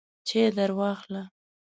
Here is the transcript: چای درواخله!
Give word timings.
چای 0.27 0.45
درواخله! 0.57 1.21